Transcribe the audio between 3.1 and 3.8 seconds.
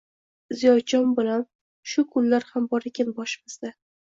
boshimizda!